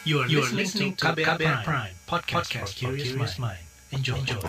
[0.00, 3.60] You are, you are listening to KBR, Prime, Prime podcast, podcast for curious mind.
[3.92, 4.16] Enjoy.
[4.16, 4.40] Enjoy.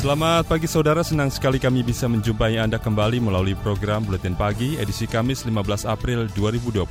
[0.00, 5.04] Selamat pagi saudara, senang sekali kami bisa menjumpai Anda kembali melalui program Buletin Pagi edisi
[5.04, 6.88] Kamis 15 April 2021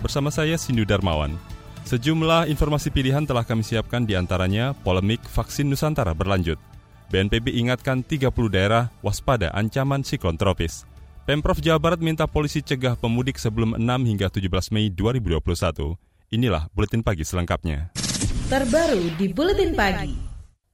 [0.00, 1.36] bersama saya Sindu Darmawan.
[1.84, 6.56] Sejumlah informasi pilihan telah kami siapkan di antaranya polemik vaksin Nusantara berlanjut.
[7.08, 10.84] BNPB ingatkan 30 daerah waspada ancaman siklon tropis.
[11.24, 15.96] Pemprov Jawa Barat minta polisi cegah pemudik sebelum 6 hingga 17 Mei 2021.
[16.36, 17.92] Inilah Buletin Pagi selengkapnya.
[18.52, 20.12] Terbaru di Buletin Pagi.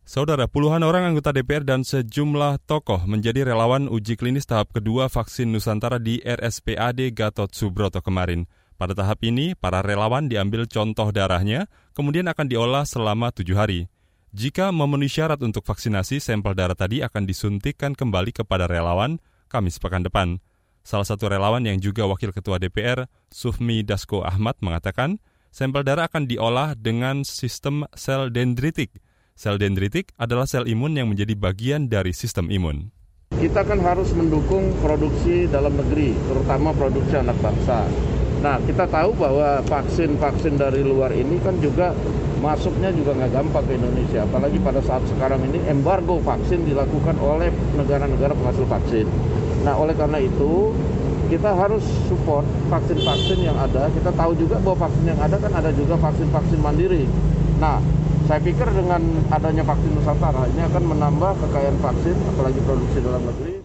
[0.02, 5.48] Saudara, puluhan orang anggota DPR dan sejumlah tokoh menjadi relawan uji klinis tahap kedua vaksin
[5.48, 8.51] Nusantara di RSPAD Gatot Subroto kemarin.
[8.75, 13.87] Pada tahap ini, para relawan diambil contoh darahnya, kemudian akan diolah selama tujuh hari.
[14.34, 20.02] Jika memenuhi syarat untuk vaksinasi, sampel darah tadi akan disuntikkan kembali kepada relawan Kamis pekan
[20.02, 20.42] depan.
[20.83, 25.23] Salah satu relawan yang juga Wakil Ketua DPR, Sufmi Dasko Ahmad, mengatakan
[25.55, 28.91] sampel darah akan diolah dengan sistem sel dendritik–
[29.34, 32.95] Sel dendritik adalah sel imun yang menjadi bagian dari sistem imun.
[33.34, 37.83] Kita kan harus mendukung produksi dalam negeri, terutama produksi anak bangsa.
[38.47, 41.91] Nah, kita tahu bahwa vaksin-vaksin dari luar ini kan juga
[42.45, 44.20] masuknya juga nggak gampang ke Indonesia.
[44.28, 47.48] Apalagi pada saat sekarang ini embargo vaksin dilakukan oleh
[47.81, 49.09] negara-negara penghasil vaksin.
[49.64, 50.77] Nah, oleh karena itu
[51.33, 53.89] kita harus support vaksin-vaksin yang ada.
[53.89, 57.09] Kita tahu juga bahwa vaksin yang ada kan ada juga vaksin-vaksin mandiri.
[57.56, 57.81] Nah,
[58.28, 59.01] saya pikir dengan
[59.33, 63.64] adanya vaksin Nusantara ini akan menambah kekayaan vaksin, apalagi produksi dalam negeri.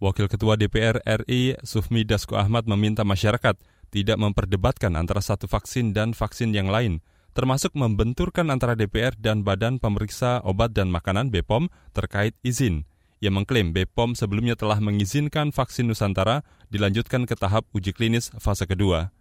[0.00, 3.54] Wakil Ketua DPR RI Sufmi Dasko Ahmad meminta masyarakat
[3.90, 9.78] tidak memperdebatkan antara satu vaksin dan vaksin yang lain, termasuk membenturkan antara DPR dan Badan
[9.78, 12.84] Pemeriksa Obat dan Makanan BPOM terkait izin.
[13.20, 16.40] Ia mengklaim BPOM sebelumnya telah mengizinkan vaksin Nusantara
[16.72, 19.12] dilanjutkan ke tahap uji klinis fase kedua.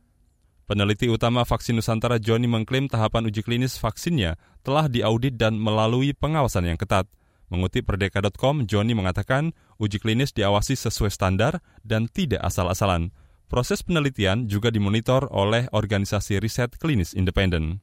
[0.70, 6.70] Peneliti utama vaksin Nusantara Joni mengklaim tahapan uji klinis vaksinnya telah diaudit dan melalui pengawasan
[6.70, 7.10] yang ketat.
[7.50, 13.10] Mengutip Perdeka.com, Joni mengatakan uji klinis diawasi sesuai standar dan tidak asal-asalan.
[13.50, 17.82] Proses penelitian juga dimonitor oleh organisasi riset klinis independen.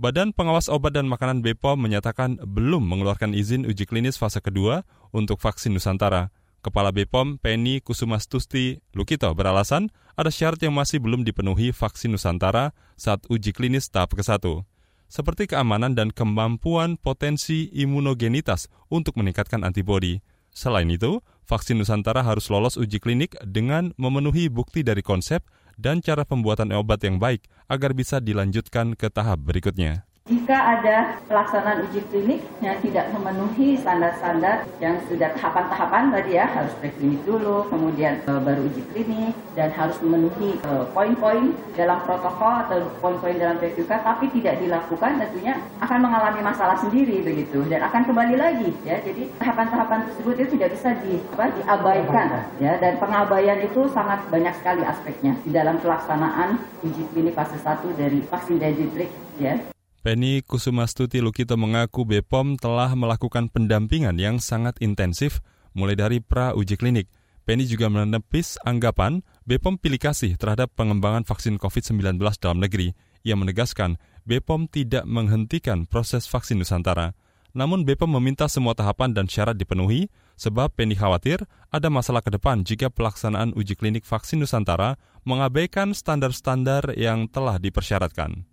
[0.00, 5.36] Badan Pengawas Obat dan Makanan BPOM menyatakan belum mengeluarkan izin uji klinis fase kedua untuk
[5.36, 6.32] vaksin Nusantara.
[6.64, 13.28] Kepala BPOM Penny Kusumastusti Lukito beralasan ada syarat yang masih belum dipenuhi vaksin Nusantara saat
[13.28, 14.64] uji klinis tahap ke-1,
[15.12, 20.24] seperti keamanan dan kemampuan potensi imunogenitas untuk meningkatkan antibodi.
[20.48, 25.44] Selain itu, vaksin Nusantara harus lolos uji klinik dengan memenuhi bukti dari konsep
[25.80, 30.09] dan cara pembuatan obat yang baik agar bisa dilanjutkan ke tahap berikutnya.
[30.30, 36.70] Jika ada pelaksanaan uji klinik yang tidak memenuhi standar-standar yang sudah tahapan-tahapan tadi ya, harus
[36.78, 42.78] preklinik dulu, kemudian e, baru uji klinik, dan harus memenuhi e, poin-poin dalam protokol atau
[43.02, 48.38] poin-poin dalam PPK, tapi tidak dilakukan tentunya akan mengalami masalah sendiri begitu, dan akan kembali
[48.38, 49.02] lagi ya.
[49.02, 52.26] Jadi tahapan-tahapan tersebut itu tidak bisa di, apa, diabaikan
[52.62, 56.54] ya, dan pengabaian itu sangat banyak sekali aspeknya di dalam pelaksanaan
[56.86, 59.10] uji klinik fase 1 dari vaksin dendritik
[59.42, 59.58] ya.
[60.00, 65.44] Penny Kusumastuti Lukito mengaku BPOM telah melakukan pendampingan yang sangat intensif
[65.76, 67.12] mulai dari pra uji klinik.
[67.44, 72.96] Penny juga menepis anggapan BPOM pilih kasih terhadap pengembangan vaksin COVID-19 dalam negeri.
[73.28, 77.12] Ia menegaskan BPOM tidak menghentikan proses vaksin Nusantara.
[77.52, 80.08] Namun BPOM meminta semua tahapan dan syarat dipenuhi
[80.40, 84.96] sebab Penny khawatir ada masalah ke depan jika pelaksanaan uji klinik vaksin Nusantara
[85.28, 88.48] mengabaikan standar-standar yang telah dipersyaratkan.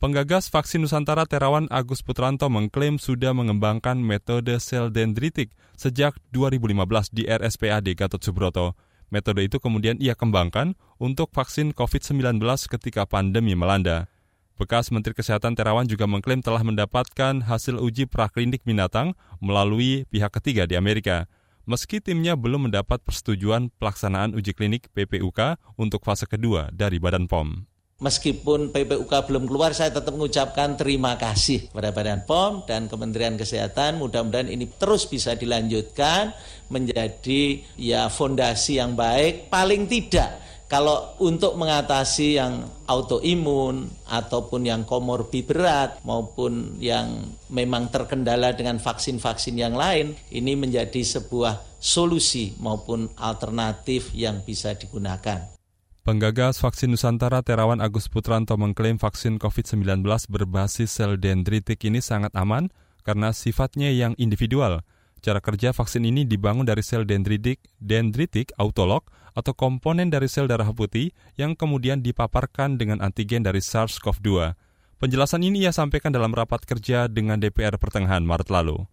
[0.00, 7.28] Penggagas vaksin Nusantara Terawan Agus Putranto mengklaim sudah mengembangkan metode sel dendritik sejak 2015 di
[7.28, 8.80] RSPAD Gatot Subroto.
[9.12, 12.40] Metode itu kemudian ia kembangkan untuk vaksin COVID-19
[12.72, 14.08] ketika pandemi melanda.
[14.56, 20.64] Bekas Menteri Kesehatan Terawan juga mengklaim telah mendapatkan hasil uji praklinik binatang melalui pihak ketiga
[20.64, 21.28] di Amerika.
[21.68, 27.69] Meski timnya belum mendapat persetujuan pelaksanaan uji klinik PPUK untuk fase kedua dari Badan POM
[28.00, 34.00] meskipun PPUK belum keluar, saya tetap mengucapkan terima kasih kepada Badan POM dan Kementerian Kesehatan.
[34.00, 36.34] Mudah-mudahan ini terus bisa dilanjutkan
[36.72, 39.52] menjadi ya fondasi yang baik.
[39.52, 48.54] Paling tidak kalau untuk mengatasi yang autoimun ataupun yang komorbid berat maupun yang memang terkendala
[48.54, 55.59] dengan vaksin-vaksin yang lain, ini menjadi sebuah solusi maupun alternatif yang bisa digunakan.
[56.00, 60.00] Penggagas vaksin Nusantara Terawan Agus Putranto mengklaim vaksin COVID-19
[60.32, 62.72] berbasis sel dendritik ini sangat aman
[63.04, 64.80] karena sifatnya yang individual.
[65.20, 70.72] Cara kerja vaksin ini dibangun dari sel dendritik, dendritik autolog atau komponen dari sel darah
[70.72, 74.56] putih yang kemudian dipaparkan dengan antigen dari SARS-CoV-2.
[74.96, 78.88] Penjelasan ini ia sampaikan dalam rapat kerja dengan DPR pertengahan Maret lalu.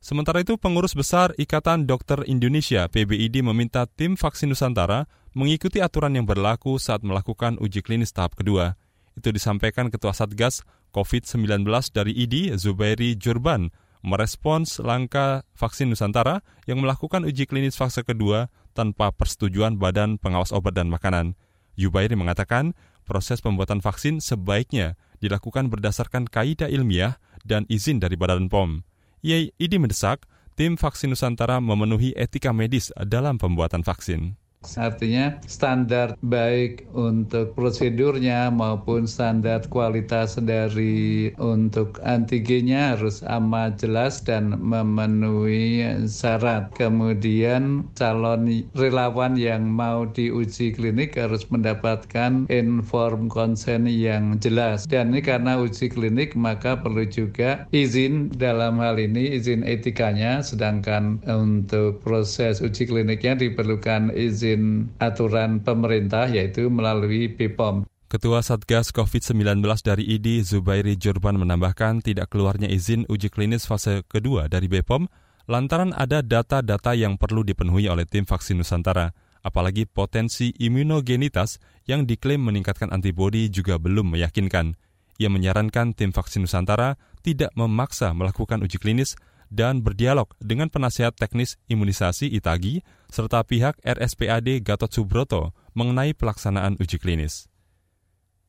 [0.00, 6.26] Sementara itu, pengurus besar Ikatan Dokter Indonesia PBID meminta tim vaksin Nusantara mengikuti aturan yang
[6.26, 8.74] berlaku saat melakukan uji klinis tahap kedua.
[9.14, 17.22] Itu disampaikan Ketua Satgas COVID-19 dari ID, Zubairi Jurban, merespons langkah vaksin Nusantara yang melakukan
[17.22, 21.36] uji klinis fase kedua tanpa persetujuan Badan Pengawas Obat dan Makanan.
[21.76, 22.72] Yubairi mengatakan
[23.04, 28.82] proses pembuatan vaksin sebaiknya dilakukan berdasarkan kaidah ilmiah dan izin dari Badan POM.
[29.20, 30.24] IID mendesak
[30.56, 34.39] tim vaksin Nusantara memenuhi etika medis dalam pembuatan vaksin.
[34.60, 44.60] Artinya standar baik untuk prosedurnya maupun standar kualitas dari untuk antigennya harus amat jelas dan
[44.60, 46.68] memenuhi syarat.
[46.76, 54.84] Kemudian calon relawan yang mau diuji klinik harus mendapatkan inform konsen yang jelas.
[54.84, 61.16] Dan ini karena uji klinik maka perlu juga izin dalam hal ini izin etikanya sedangkan
[61.24, 67.86] untuk proses uji kliniknya diperlukan izin izin aturan pemerintah yaitu melalui BPOM.
[68.10, 74.50] Ketua Satgas COVID-19 dari ID Zubairi Jurban menambahkan tidak keluarnya izin uji klinis fase kedua
[74.50, 75.06] dari BPOM
[75.46, 79.14] lantaran ada data-data yang perlu dipenuhi oleh tim vaksin Nusantara,
[79.46, 84.74] apalagi potensi imunogenitas yang diklaim meningkatkan antibodi juga belum meyakinkan.
[85.22, 89.14] Ia menyarankan tim vaksin Nusantara tidak memaksa melakukan uji klinis
[89.50, 96.96] dan berdialog dengan penasihat teknis imunisasi Itagi serta pihak RSPAD Gatot Subroto mengenai pelaksanaan uji
[97.02, 97.50] klinis.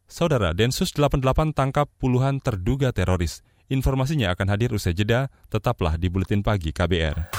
[0.06, 3.42] Saudara, Densus 88 tangkap puluhan terduga teroris.
[3.72, 7.32] Informasinya akan hadir usai jeda, tetaplah di Buletin Pagi KBR.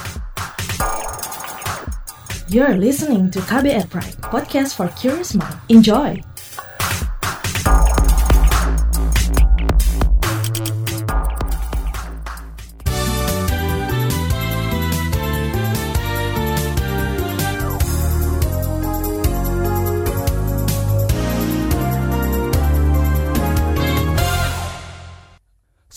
[2.48, 5.56] You're listening to KBR Pride, podcast for curious mind.
[5.68, 6.31] Enjoy!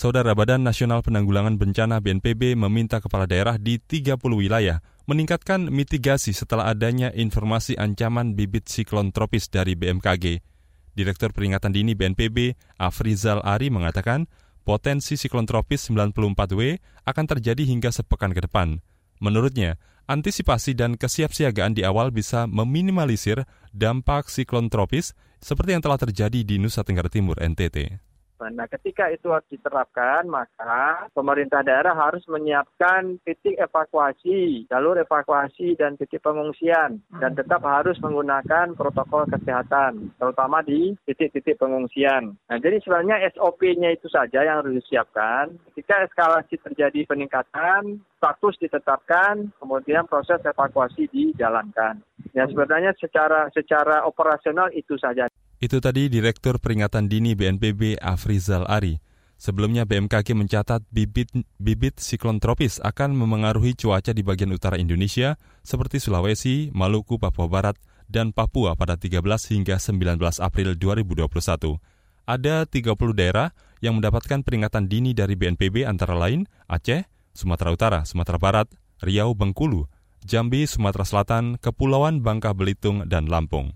[0.06, 4.78] Saudara Badan Nasional Penanggulangan Bencana BNPB meminta kepala daerah di 30 wilayah
[5.10, 10.46] meningkatkan mitigasi setelah adanya informasi ancaman bibit siklon tropis dari BMKG.
[10.94, 14.30] Direktur Peringatan Dini BNPB, Afrizal Ari mengatakan,
[14.62, 18.78] potensi siklon tropis 94W akan terjadi hingga sepekan ke depan.
[19.18, 19.74] Menurutnya,
[20.06, 23.42] antisipasi dan kesiapsiagaan di awal bisa meminimalisir
[23.74, 28.05] dampak siklon tropis seperti yang telah terjadi di Nusa Tenggara Timur NTT.
[28.36, 35.96] Nah, ketika itu harus diterapkan, maka pemerintah daerah harus menyiapkan titik evakuasi, jalur evakuasi dan
[35.96, 42.36] titik pengungsian, dan tetap harus menggunakan protokol kesehatan, terutama di titik-titik pengungsian.
[42.36, 45.56] Nah, jadi sebenarnya SOP-nya itu saja yang harus disiapkan.
[45.72, 52.04] Ketika eskalasi terjadi peningkatan, status ditetapkan, kemudian proses evakuasi dijalankan.
[52.36, 55.28] Ya sebenarnya secara secara operasional itu saja.
[55.56, 59.00] Itu tadi Direktur Peringatan Dini BNPB Afrizal Ari.
[59.40, 65.96] Sebelumnya BMKG mencatat bibit bibit siklon tropis akan memengaruhi cuaca di bagian utara Indonesia seperti
[65.96, 69.20] Sulawesi, Maluku, Papua Barat, dan Papua pada 13
[69.52, 71.24] hingga 19 April 2021.
[72.28, 78.36] Ada 30 daerah yang mendapatkan peringatan dini dari BNPB antara lain Aceh, Sumatera Utara, Sumatera
[78.36, 78.68] Barat,
[79.00, 79.88] Riau, Bengkulu,
[80.20, 83.72] Jambi, Sumatera Selatan, Kepulauan Bangka Belitung, dan Lampung.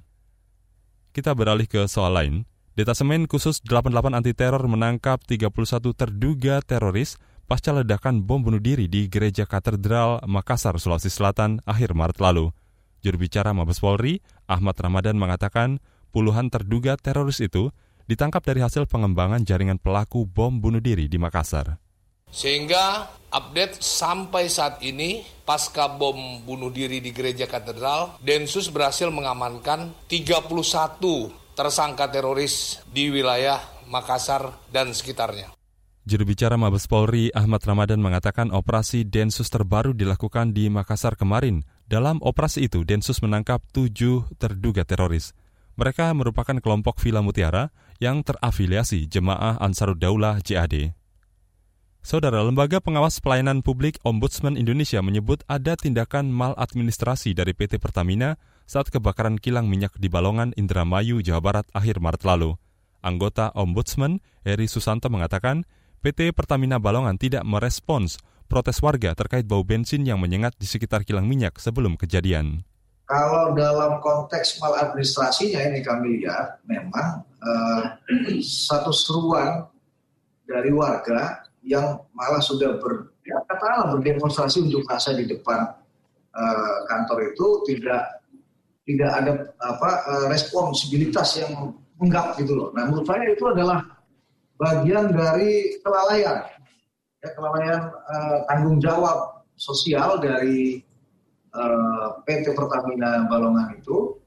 [1.11, 2.35] Kita beralih ke soal lain.
[2.79, 5.51] Detasemen khusus 88 anti teror menangkap 31
[5.91, 7.19] terduga teroris
[7.51, 12.55] pasca ledakan bom bunuh diri di Gereja Katedral Makassar, Sulawesi Selatan akhir Maret lalu.
[13.03, 15.83] Juru bicara Mabes Polri, Ahmad Ramadan mengatakan
[16.15, 17.75] puluhan terduga teroris itu
[18.07, 21.83] ditangkap dari hasil pengembangan jaringan pelaku bom bunuh diri di Makassar.
[22.31, 29.95] Sehingga update sampai saat ini pasca bom bunuh diri di gereja katedral, Densus berhasil mengamankan
[30.07, 33.59] 31 tersangka teroris di wilayah
[33.91, 35.51] Makassar dan sekitarnya.
[36.07, 41.67] Juru bicara Mabes Polri Ahmad Ramadan mengatakan operasi Densus terbaru dilakukan di Makassar kemarin.
[41.91, 45.37] Dalam operasi itu, Densus menangkap tujuh terduga teroris.
[45.77, 51.00] Mereka merupakan kelompok Villa Mutiara yang terafiliasi Jemaah Ansaruddaullah JAD.
[52.01, 58.89] Saudara Lembaga Pengawas Pelayanan Publik Ombudsman Indonesia menyebut ada tindakan maladministrasi dari PT Pertamina saat
[58.89, 62.57] kebakaran kilang minyak di Balongan, Indramayu, Jawa Barat akhir Maret lalu.
[63.05, 65.69] Anggota Ombudsman Eri Susanto mengatakan
[66.01, 68.17] PT Pertamina Balongan tidak merespons
[68.49, 72.65] protes warga terkait bau bensin yang menyengat di sekitar kilang minyak sebelum kejadian.
[73.05, 77.83] Kalau dalam konteks maladministrasinya ini kami lihat memang uh,
[78.41, 79.69] satu seruan
[80.49, 85.77] dari warga yang malah sudah ber, ya, katakanlah berdemonstrasi unjuk rasa di depan
[86.33, 88.25] uh, kantor itu tidak
[88.89, 92.69] tidak ada apa uh, responsibilitas yang enggak gitu loh.
[92.73, 93.85] Nah menurut saya itu adalah
[94.57, 96.49] bagian dari kelalaian,
[97.21, 100.81] ya kelalaian uh, tanggung jawab sosial dari
[102.23, 104.20] PT Pertamina Balongan itu.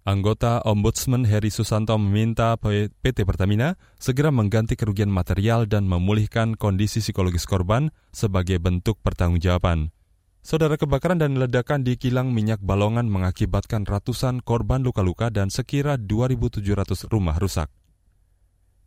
[0.00, 7.44] Anggota Ombudsman Heri Susanto meminta PT Pertamina segera mengganti kerugian material dan memulihkan kondisi psikologis
[7.44, 9.92] korban sebagai bentuk pertanggungjawaban.
[10.40, 16.64] Saudara kebakaran dan ledakan di kilang minyak Balongan mengakibatkan ratusan korban luka-luka dan sekira 2.700
[17.12, 17.68] rumah rusak.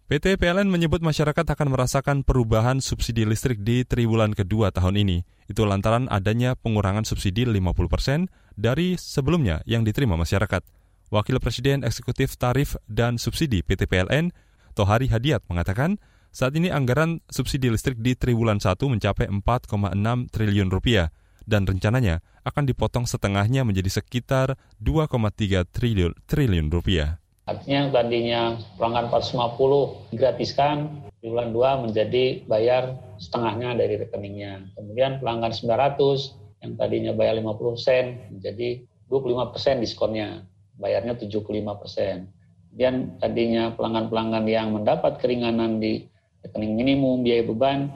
[0.09, 5.21] PT PLN menyebut masyarakat akan merasakan perubahan subsidi listrik di triwulan kedua tahun ini.
[5.45, 10.82] Itu lantaran adanya pengurangan subsidi 50% persen dari sebelumnya yang diterima masyarakat.
[11.13, 14.33] Wakil Presiden Eksekutif Tarif dan Subsidi PT PLN,
[14.73, 16.01] Tohari Hadiat mengatakan,
[16.33, 19.93] saat ini anggaran subsidi listrik di triwulan 1 mencapai 4,6
[20.33, 21.13] triliun rupiah
[21.45, 27.21] dan rencananya akan dipotong setengahnya menjadi sekitar 2,3 triliun, triliun rupiah.
[27.45, 30.75] Artinya tadinya pelanggan 450 digratiskan,
[31.21, 34.65] di bulan 2 menjadi bayar setengahnya dari rekeningnya.
[34.73, 38.81] Kemudian pelanggan 900 yang tadinya bayar 50 sen menjadi
[39.13, 40.49] 25 persen diskonnya,
[40.83, 42.27] bayarnya 75 persen.
[42.67, 46.03] Kemudian tadinya pelanggan-pelanggan yang mendapat keringanan di
[46.43, 47.87] rekening minimum biaya beban,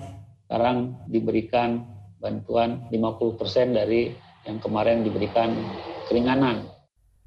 [0.48, 1.84] sekarang diberikan
[2.24, 4.16] bantuan 50 persen dari
[4.48, 5.52] yang kemarin diberikan
[6.08, 6.64] keringanan.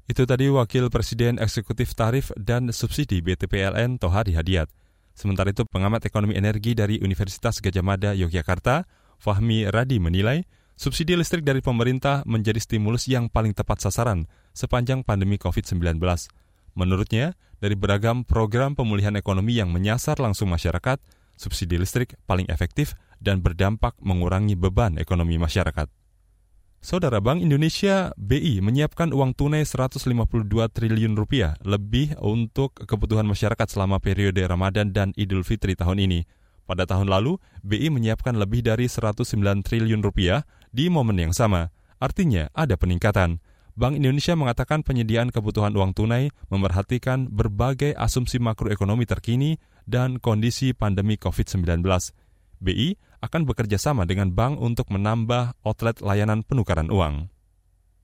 [0.09, 4.67] Itu tadi Wakil Presiden Eksekutif Tarif dan Subsidi BTPLN Tohari Hadiat.
[5.13, 8.89] Sementara itu pengamat ekonomi energi dari Universitas Gajah Mada Yogyakarta,
[9.21, 10.41] Fahmi Radi menilai,
[10.81, 14.25] subsidi listrik dari pemerintah menjadi stimulus yang paling tepat sasaran
[14.57, 16.01] sepanjang pandemi COVID-19.
[16.73, 20.97] Menurutnya, dari beragam program pemulihan ekonomi yang menyasar langsung masyarakat,
[21.37, 25.85] subsidi listrik paling efektif dan berdampak mengurangi beban ekonomi masyarakat.
[26.81, 30.01] Saudara Bank Indonesia BI menyiapkan uang tunai 152
[30.49, 36.25] triliun rupiah lebih untuk kebutuhan masyarakat selama periode Ramadan dan Idul Fitri tahun ini.
[36.65, 39.21] Pada tahun lalu, BI menyiapkan lebih dari 109
[39.61, 41.69] triliun rupiah di momen yang sama.
[42.01, 43.43] Artinya ada peningkatan.
[43.71, 49.55] Bank Indonesia mengatakan penyediaan kebutuhan uang tunai memerhatikan berbagai asumsi makroekonomi terkini
[49.87, 51.79] dan kondisi pandemi COVID-19.
[52.61, 57.29] BI akan bekerja sama dengan bank untuk menambah outlet layanan penukaran uang.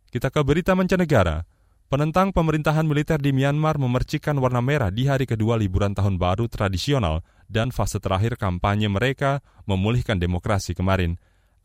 [0.08, 1.44] Kita ke berita mancanegara.
[1.88, 7.24] Penentang pemerintahan militer di Myanmar memercikan warna merah di hari kedua liburan tahun baru tradisional
[7.48, 11.16] dan fase terakhir kampanye mereka memulihkan demokrasi kemarin.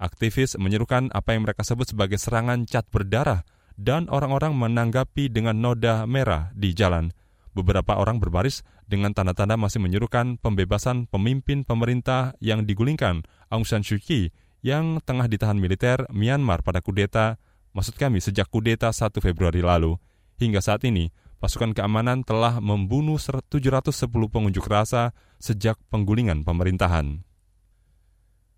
[0.00, 3.44] Aktivis menyerukan apa yang mereka sebut sebagai serangan cat berdarah
[3.78, 7.10] dan orang-orang menanggapi dengan noda merah di jalan.
[7.52, 14.00] Beberapa orang berbaris dengan tanda-tanda masih menyuruhkan pembebasan pemimpin pemerintah yang digulingkan, Aung San Suu
[14.00, 14.32] Kyi,
[14.64, 17.36] yang tengah ditahan militer Myanmar pada kudeta,
[17.76, 20.00] maksud kami sejak kudeta 1 Februari lalu.
[20.40, 27.26] Hingga saat ini, pasukan keamanan telah membunuh 710 pengunjuk rasa sejak penggulingan pemerintahan.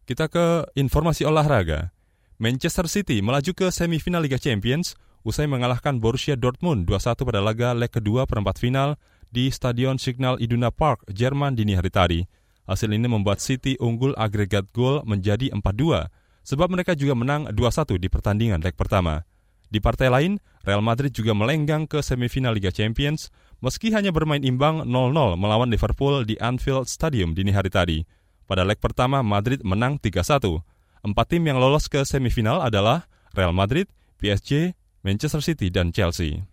[0.04, 1.88] Kita ke informasi olahraga.
[2.36, 7.88] Manchester City melaju ke semifinal Liga Champions usai mengalahkan Borussia Dortmund 2-1 pada laga leg
[7.88, 9.00] kedua perempat final
[9.32, 12.20] di Stadion Signal Iduna Park, Jerman dini hari tadi.
[12.68, 16.12] Hasil ini membuat City unggul agregat gol menjadi 4-2,
[16.44, 19.24] sebab mereka juga menang 2-1 di pertandingan leg pertama.
[19.72, 20.36] Di partai lain,
[20.68, 23.32] Real Madrid juga melenggang ke semifinal Liga Champions
[23.64, 28.04] meski hanya bermain imbang 0-0 melawan Liverpool di Anfield Stadium dini hari tadi.
[28.44, 30.60] Pada leg pertama, Madrid menang 3-1.
[31.04, 33.88] Empat tim yang lolos ke semifinal adalah Real Madrid,
[34.20, 36.44] PSG, Manchester City, dan Chelsea.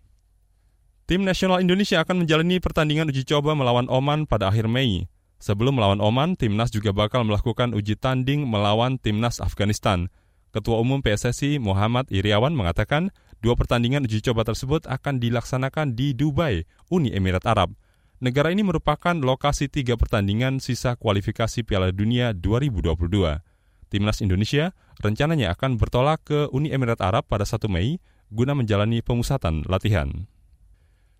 [1.08, 5.08] Tim nasional Indonesia akan menjalani pertandingan uji coba melawan Oman pada akhir Mei.
[5.42, 10.06] Sebelum melawan Oman, timnas juga bakal melakukan uji tanding melawan timnas Afghanistan.
[10.54, 13.10] Ketua Umum PSSI Muhammad Iriawan mengatakan
[13.42, 17.74] dua pertandingan uji coba tersebut akan dilaksanakan di Dubai, Uni Emirat Arab.
[18.22, 22.94] Negara ini merupakan lokasi tiga pertandingan sisa kualifikasi Piala Dunia 2022.
[23.90, 27.98] Timnas Indonesia rencananya akan bertolak ke Uni Emirat Arab pada 1 Mei
[28.30, 30.30] guna menjalani pemusatan latihan.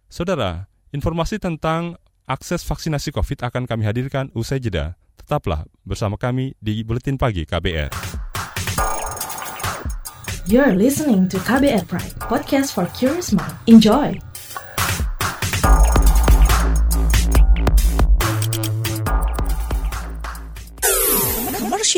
[0.06, 1.98] Saudara, informasi tentang
[2.30, 4.94] akses vaksinasi COVID akan kami hadirkan usai jeda.
[5.18, 7.90] Tetaplah bersama kami di Buletin Pagi KBR.
[10.46, 13.58] You're listening to KBR Pride, podcast for curious mind.
[13.66, 14.31] Enjoy!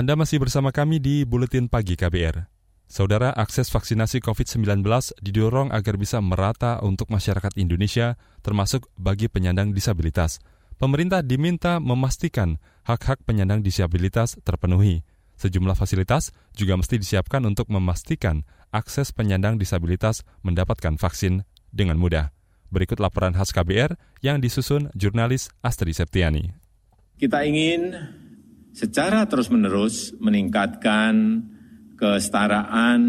[0.00, 2.48] Anda masih bersama kami di Buletin Pagi KBR.
[2.88, 4.80] Saudara, akses vaksinasi COVID-19
[5.20, 10.40] didorong agar bisa merata untuk masyarakat Indonesia, termasuk bagi penyandang disabilitas.
[10.80, 12.56] Pemerintah diminta memastikan
[12.88, 15.04] hak-hak penyandang disabilitas terpenuhi.
[15.36, 21.44] Sejumlah fasilitas juga mesti disiapkan untuk memastikan akses penyandang disabilitas mendapatkan vaksin
[21.76, 22.32] dengan mudah.
[22.72, 26.56] Berikut laporan khas KBR yang disusun jurnalis Astri Septiani.
[27.20, 28.00] Kita ingin
[28.72, 31.44] secara terus-menerus meningkatkan
[31.98, 33.00] kesetaraan,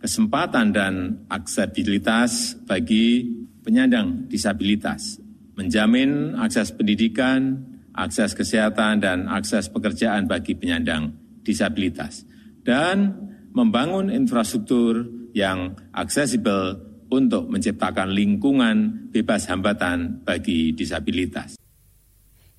[0.00, 0.94] kesempatan, dan
[1.28, 3.28] aksesibilitas bagi
[3.60, 5.18] penyandang disabilitas,
[5.58, 7.60] menjamin akses pendidikan,
[7.92, 11.12] akses kesehatan, dan akses pekerjaan bagi penyandang
[11.42, 12.24] disabilitas,
[12.64, 13.12] dan
[13.52, 16.76] membangun infrastruktur yang aksesibel
[17.12, 21.55] untuk menciptakan lingkungan bebas hambatan bagi disabilitas.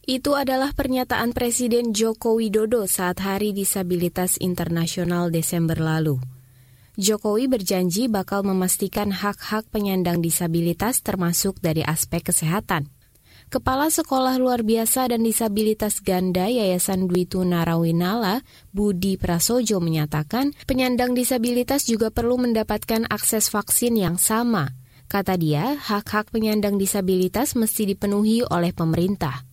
[0.07, 6.23] Itu adalah pernyataan Presiden Joko Widodo saat Hari Disabilitas Internasional Desember lalu.
[6.95, 12.87] Jokowi berjanji bakal memastikan hak-hak penyandang disabilitas termasuk dari aspek kesehatan.
[13.51, 21.83] Kepala Sekolah Luar Biasa dan Disabilitas Ganda Yayasan Dwi Narawinala, Budi Prasojo menyatakan, penyandang disabilitas
[21.83, 24.71] juga perlu mendapatkan akses vaksin yang sama.
[25.11, 29.46] Kata dia, hak-hak penyandang disabilitas mesti dipenuhi oleh pemerintah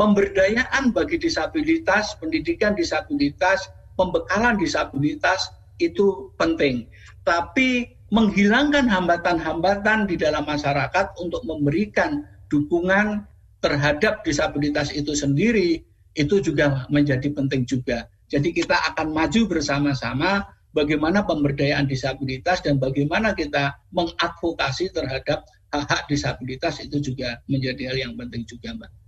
[0.00, 3.68] pemberdayaan bagi disabilitas, pendidikan disabilitas,
[4.00, 6.88] pembekalan disabilitas itu penting.
[7.28, 13.28] Tapi menghilangkan hambatan-hambatan di dalam masyarakat untuk memberikan dukungan
[13.60, 15.84] terhadap disabilitas itu sendiri
[16.16, 18.08] itu juga menjadi penting juga.
[18.32, 26.82] Jadi kita akan maju bersama-sama bagaimana pemberdayaan disabilitas dan bagaimana kita mengadvokasi terhadap hak-hak disabilitas
[26.82, 28.99] itu juga menjadi hal yang penting juga, Mbak.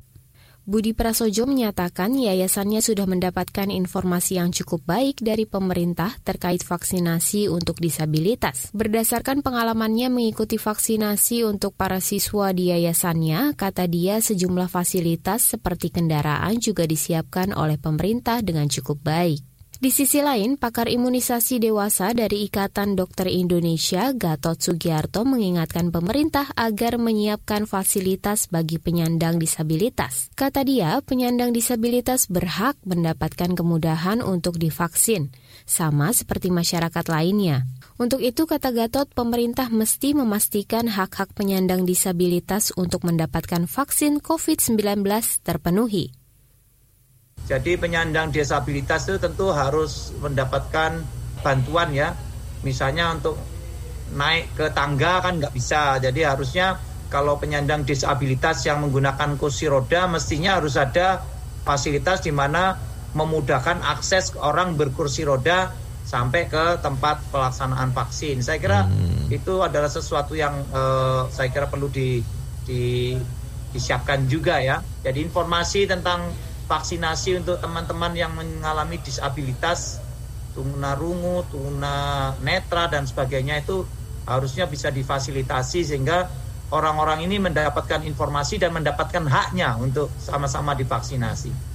[0.63, 7.83] Budi Prasojo menyatakan yayasannya sudah mendapatkan informasi yang cukup baik dari pemerintah terkait vaksinasi untuk
[7.83, 8.71] disabilitas.
[8.71, 16.63] Berdasarkan pengalamannya mengikuti vaksinasi untuk para siswa di yayasannya, kata dia sejumlah fasilitas seperti kendaraan
[16.63, 19.52] juga disiapkan oleh pemerintah dengan cukup baik.
[19.83, 27.03] Di sisi lain, pakar imunisasi dewasa dari Ikatan Dokter Indonesia, Gatot Sugiarto, mengingatkan pemerintah agar
[27.03, 30.31] menyiapkan fasilitas bagi penyandang disabilitas.
[30.39, 35.35] Kata dia, penyandang disabilitas berhak mendapatkan kemudahan untuk divaksin,
[35.67, 37.67] sama seperti masyarakat lainnya.
[37.99, 45.03] Untuk itu, kata Gatot, pemerintah mesti memastikan hak-hak penyandang disabilitas untuk mendapatkan vaksin COVID-19
[45.43, 46.22] terpenuhi.
[47.47, 51.03] Jadi penyandang disabilitas itu tentu harus mendapatkan
[51.43, 52.15] bantuan ya.
[52.63, 53.35] Misalnya untuk
[54.15, 55.99] naik ke tangga kan nggak bisa.
[55.99, 56.79] Jadi harusnya
[57.11, 61.21] kalau penyandang disabilitas yang menggunakan kursi roda mestinya harus ada
[61.67, 62.79] fasilitas di mana
[63.13, 65.69] memudahkan akses orang berkursi roda
[66.03, 68.41] sampai ke tempat pelaksanaan vaksin.
[68.41, 69.29] Saya kira hmm.
[69.29, 72.25] itu adalah sesuatu yang uh, saya kira perlu di,
[72.65, 73.13] di
[73.73, 74.81] disiapkan juga ya.
[75.05, 76.33] Jadi informasi tentang
[76.67, 80.03] vaksinasi untuk teman-teman yang mengalami disabilitas
[80.53, 83.85] tuna rungu, tuna netra dan sebagainya itu
[84.29, 86.29] harusnya bisa difasilitasi sehingga
[86.71, 91.73] orang-orang ini mendapatkan informasi dan mendapatkan haknya untuk sama-sama divaksinasi.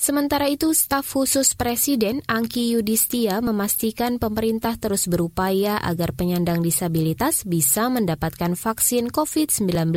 [0.00, 7.92] Sementara itu, staf khusus Presiden Angki Yudhistia memastikan pemerintah terus berupaya agar penyandang disabilitas bisa
[7.92, 9.92] mendapatkan vaksin COVID-19.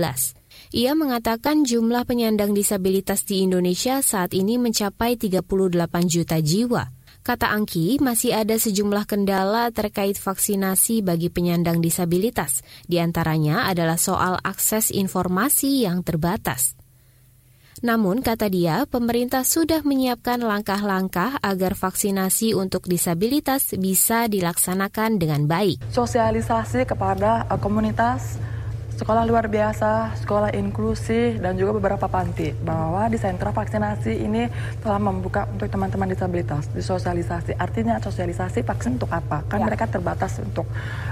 [0.74, 5.46] Ia mengatakan jumlah penyandang disabilitas di Indonesia saat ini mencapai 38
[6.10, 6.90] juta jiwa.
[7.22, 12.66] Kata Angki, masih ada sejumlah kendala terkait vaksinasi bagi penyandang disabilitas.
[12.90, 16.74] Di antaranya adalah soal akses informasi yang terbatas.
[17.86, 25.86] Namun, kata dia, pemerintah sudah menyiapkan langkah-langkah agar vaksinasi untuk disabilitas bisa dilaksanakan dengan baik.
[25.94, 28.42] Sosialisasi kepada uh, komunitas
[29.04, 34.48] sekolah luar biasa, sekolah inklusi, dan juga beberapa panti bahwa di sentra vaksinasi ini
[34.80, 37.60] telah membuka untuk teman-teman disabilitas disosialisasi.
[37.60, 39.44] Artinya sosialisasi vaksin untuk apa?
[39.52, 39.68] Kan ya.
[39.68, 40.64] mereka terbatas untuk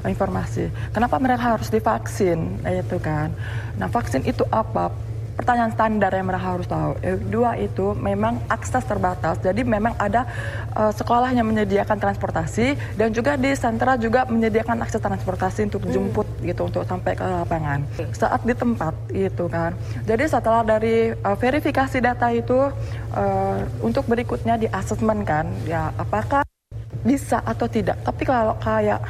[0.08, 0.72] informasi.
[0.96, 2.64] Kenapa mereka harus divaksin?
[2.64, 3.36] Itu kan.
[3.76, 5.11] Nah vaksin itu apa?
[5.42, 6.94] Pertanyaan standar yang mereka harus tahu.
[7.34, 9.42] Dua itu memang akses terbatas.
[9.42, 10.30] Jadi memang ada
[10.78, 15.92] uh, sekolah yang menyediakan transportasi dan juga di sentra juga menyediakan akses transportasi untuk hmm.
[15.92, 16.46] jemput hmm.
[16.54, 17.82] gitu untuk sampai ke lapangan.
[18.14, 19.74] Saat di tempat gitu kan.
[20.06, 22.70] Jadi setelah dari uh, verifikasi data itu
[23.18, 26.46] uh, untuk berikutnya di asesmen kan ya apakah
[27.02, 27.98] bisa atau tidak.
[28.06, 29.02] Tapi kalau kayak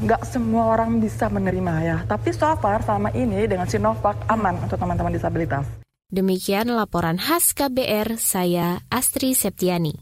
[0.00, 1.98] nggak semua orang bisa menerima ya.
[2.08, 5.68] Tapi so far selama ini dengan Sinovac aman untuk teman-teman disabilitas.
[6.10, 9.94] Demikian laporan khas KBR, saya Astri Septiani.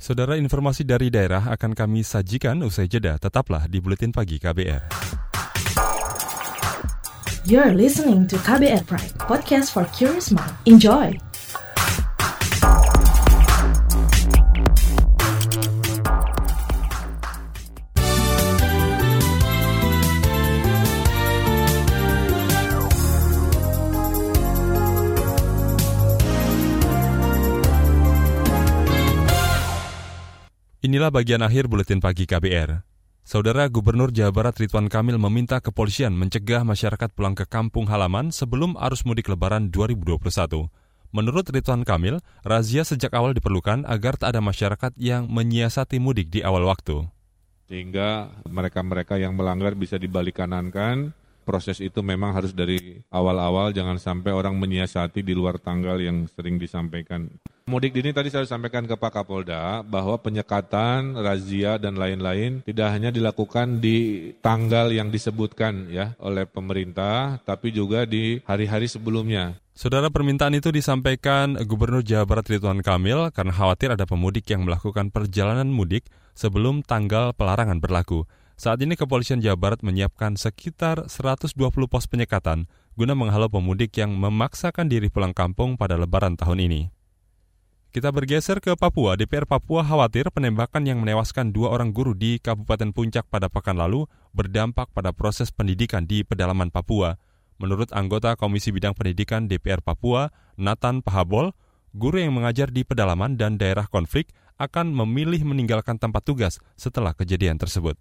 [0.00, 3.20] Saudara informasi dari daerah akan kami sajikan usai jeda.
[3.20, 4.88] Tetaplah di Buletin Pagi KBR.
[7.44, 10.56] You're listening to KBR Pride, podcast for curious mind.
[10.64, 11.29] Enjoy!
[30.90, 32.82] Inilah bagian akhir buletin pagi KBR.
[33.22, 38.74] Saudara Gubernur Jawa Barat Ridwan Kamil meminta kepolisian mencegah masyarakat pulang ke kampung halaman sebelum
[38.74, 40.18] arus mudik lebaran 2021.
[41.14, 46.42] Menurut Ridwan Kamil, razia sejak awal diperlukan agar tak ada masyarakat yang menyiasati mudik di
[46.42, 47.06] awal waktu.
[47.70, 54.30] Sehingga mereka-mereka yang melanggar bisa dibalik kanankan, proses itu memang harus dari awal-awal, jangan sampai
[54.30, 57.26] orang menyiasati di luar tanggal yang sering disampaikan.
[57.70, 63.14] Mudik dini tadi saya sampaikan ke Pak Kapolda bahwa penyekatan, razia dan lain-lain tidak hanya
[63.14, 69.54] dilakukan di tanggal yang disebutkan ya oleh pemerintah, tapi juga di hari-hari sebelumnya.
[69.70, 75.08] Saudara permintaan itu disampaikan Gubernur Jawa Barat Ridwan Kamil karena khawatir ada pemudik yang melakukan
[75.14, 78.26] perjalanan mudik sebelum tanggal pelarangan berlaku.
[78.60, 81.56] Saat ini kepolisian Jawa Barat menyiapkan sekitar 120
[81.88, 86.92] pos penyekatan guna menghalau pemudik yang memaksakan diri pulang kampung pada lebaran tahun ini.
[87.88, 89.16] Kita bergeser ke Papua.
[89.16, 94.04] DPR Papua khawatir penembakan yang menewaskan dua orang guru di Kabupaten Puncak pada pekan lalu
[94.36, 97.16] berdampak pada proses pendidikan di pedalaman Papua.
[97.56, 101.56] Menurut anggota Komisi Bidang Pendidikan DPR Papua, Nathan Pahabol,
[101.96, 107.56] guru yang mengajar di pedalaman dan daerah konflik akan memilih meninggalkan tempat tugas setelah kejadian
[107.56, 107.96] tersebut.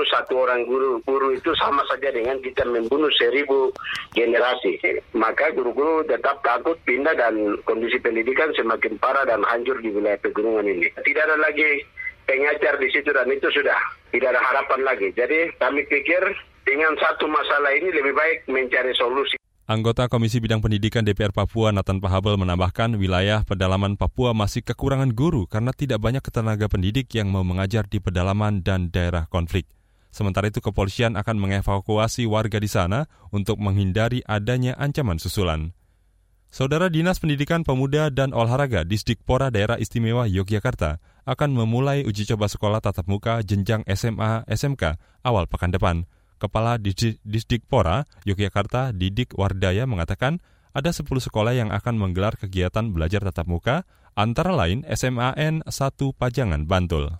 [0.00, 3.68] Membunuh satu orang guru, guru itu sama saja dengan kita membunuh seribu
[4.16, 4.80] generasi.
[5.12, 10.64] Maka guru-guru tetap takut pindah dan kondisi pendidikan semakin parah dan hancur di wilayah pegunungan
[10.64, 10.88] ini.
[11.04, 11.84] Tidak ada lagi
[12.24, 13.76] pengajar di situ dan itu sudah
[14.08, 15.12] tidak ada harapan lagi.
[15.12, 16.32] Jadi kami pikir
[16.64, 19.36] dengan satu masalah ini lebih baik mencari solusi.
[19.68, 25.44] Anggota Komisi Bidang Pendidikan DPR Papua Nathan Pahabel menambahkan wilayah pedalaman Papua masih kekurangan guru
[25.44, 29.68] karena tidak banyak tenaga pendidik yang mau mengajar di pedalaman dan daerah konflik.
[30.10, 35.70] Sementara itu kepolisian akan mengevakuasi warga di sana untuk menghindari adanya ancaman susulan.
[36.50, 42.82] Saudara Dinas Pendidikan Pemuda dan Olahraga Disdikpora Daerah Istimewa Yogyakarta akan memulai uji coba sekolah
[42.82, 46.10] tatap muka jenjang SMA SMK awal pekan depan.
[46.42, 46.74] Kepala
[47.22, 50.42] Disdikpora Yogyakarta Didik Wardaya mengatakan
[50.74, 53.76] ada 10 sekolah yang akan menggelar kegiatan belajar tatap muka,
[54.14, 55.70] antara lain SMAN 1
[56.18, 57.18] Pajangan, Bantul.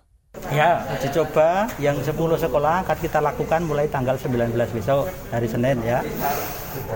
[0.51, 5.79] Ya, uji coba yang 10 sekolah akan kita lakukan mulai tanggal 19 besok hari Senin
[5.79, 6.03] ya.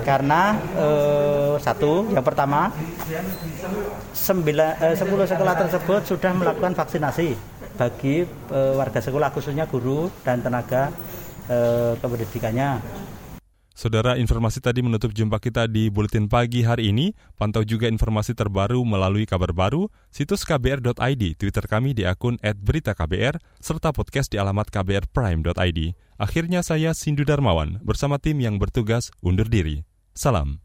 [0.04, 2.68] Karena eh, satu, yang pertama,
[4.12, 7.32] 9, eh, 10 sekolah tersebut sudah melakukan vaksinasi
[7.80, 10.91] bagi eh, warga sekolah khususnya guru dan tenaga
[11.48, 12.84] eh, kependidikannya.
[13.75, 17.11] Saudara, informasi tadi menutup jumpa kita di Buletin Pagi hari ini.
[17.35, 23.91] Pantau juga informasi terbaru melalui kabar baru, situs kbr.id, Twitter kami di akun @beritaKBR, serta
[23.91, 25.79] podcast di alamat kbrprime.id.
[26.15, 29.83] Akhirnya saya Sindu Darmawan bersama tim yang bertugas undur diri.
[30.15, 30.64] Salam.